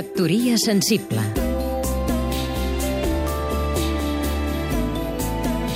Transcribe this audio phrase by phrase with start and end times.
[0.00, 1.20] Factoria sensible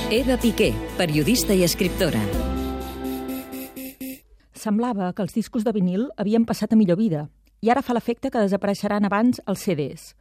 [0.09, 2.23] Eva Piqué, periodista i escriptora.
[4.57, 7.27] Semblava que els discos de vinil havien passat a millor vida
[7.61, 10.15] i ara fa l'efecte que desapareixeran abans els CDs.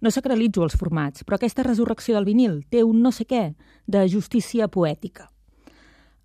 [0.00, 3.50] No sacralitzo els formats, però aquesta resurrecció del vinil té un no sé què
[3.84, 5.28] de justícia poètica.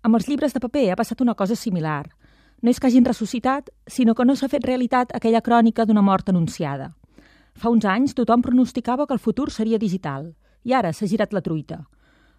[0.00, 2.06] Amb els llibres de paper ha passat una cosa similar.
[2.62, 6.32] No és que hagin ressuscitat, sinó que no s'ha fet realitat aquella crònica d'una mort
[6.32, 6.94] anunciada.
[7.56, 11.40] Fa uns anys tothom pronosticava que el futur seria digital, i ara s'ha girat la
[11.40, 11.86] truita.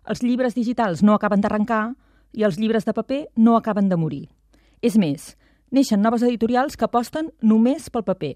[0.05, 1.95] Els llibres digitals no acaben d'arrencar
[2.37, 4.27] i els llibres de paper no acaben de morir.
[4.81, 5.33] És més,
[5.73, 8.35] neixen noves editorials que aposten només pel paper.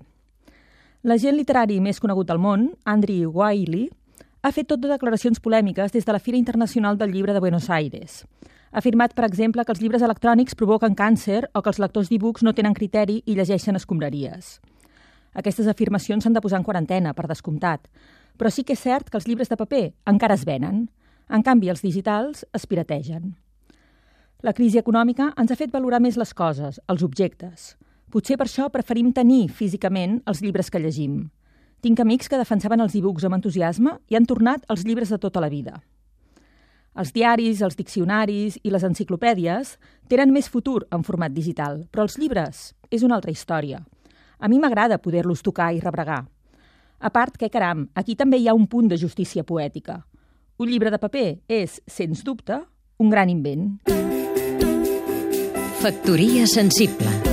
[1.05, 3.87] L'agent literari més conegut del món, Andrew Wiley,
[4.41, 7.69] ha fet tot de declaracions polèmiques des de la Fira Internacional del Llibre de Buenos
[7.69, 8.25] Aires.
[8.71, 12.41] Ha afirmat, per exemple, que els llibres electrònics provoquen càncer o que els lectors d'e-books
[12.41, 14.57] no tenen criteri i llegeixen escombraries.
[15.33, 17.87] Aquestes afirmacions s'han de posar en quarantena, per descomptat.
[18.37, 20.89] Però sí que és cert que els llibres de paper encara es venen.
[21.29, 23.35] En canvi, els digitals es pirategen.
[24.41, 27.75] La crisi econòmica ens ha fet valorar més les coses, els objectes.
[28.11, 31.29] Potser per això preferim tenir físicament els llibres que llegim.
[31.81, 35.39] Tinc amics que defensaven els e-books amb entusiasme i han tornat als llibres de tota
[35.39, 35.79] la vida.
[36.97, 39.77] Els diaris, els diccionaris i les enciclopèdies
[40.11, 43.79] tenen més futur en format digital, però els llibres és una altra història.
[44.41, 46.25] A mi m'agrada poder-los tocar i rebregar.
[46.99, 50.01] A part que, caram, aquí també hi ha un punt de justícia poètica.
[50.57, 52.59] Un llibre de paper és, sens dubte,
[53.01, 53.77] un gran invent.
[55.81, 57.31] Factoria sensible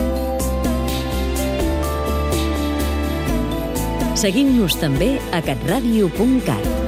[4.19, 6.88] Seguim-nos també a catradio.cat